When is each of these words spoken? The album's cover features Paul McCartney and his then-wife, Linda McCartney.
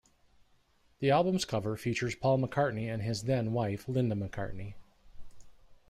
The 0.97 1.11
album's 1.11 1.45
cover 1.45 1.77
features 1.77 2.15
Paul 2.15 2.39
McCartney 2.39 2.91
and 2.91 3.03
his 3.03 3.25
then-wife, 3.25 3.87
Linda 3.87 4.15
McCartney. 4.15 4.73